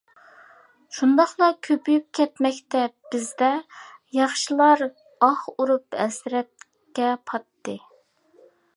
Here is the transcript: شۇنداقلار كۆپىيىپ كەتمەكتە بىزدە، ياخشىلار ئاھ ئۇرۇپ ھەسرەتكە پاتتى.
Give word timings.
شۇنداقلار 0.99 1.53
كۆپىيىپ 1.67 2.07
كەتمەكتە 2.21 2.81
بىزدە، 3.13 3.51
ياخشىلار 4.23 4.85
ئاھ 5.29 5.47
ئۇرۇپ 5.55 6.03
ھەسرەتكە 6.03 7.17
پاتتى. 7.31 7.81